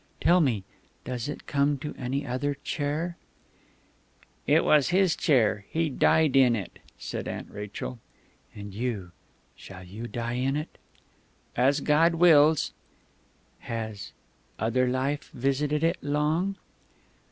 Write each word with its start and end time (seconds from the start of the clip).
Tell 0.19 0.41
me, 0.41 0.63
does 1.05 1.29
it 1.29 1.45
come 1.45 1.77
to 1.77 1.93
any 1.95 2.25
other 2.25 2.55
chair?" 2.63 3.17
"It 4.47 4.63
was 4.63 4.89
his 4.89 5.15
chair; 5.15 5.67
he 5.69 5.91
died 5.91 6.35
in 6.35 6.55
it," 6.55 6.79
said 6.97 7.27
Aunt 7.27 7.51
Rachel. 7.51 7.99
"And 8.55 8.73
you 8.73 9.11
shall 9.55 9.83
you 9.83 10.07
die 10.07 10.37
in 10.41 10.55
it?" 10.57 10.79
"As 11.55 11.81
God 11.81 12.15
wills." 12.15 12.73
"Has... 13.59 14.11
other 14.57 14.87
life... 14.87 15.29
visited 15.35 15.83
it 15.83 15.97
long?" 16.01 16.55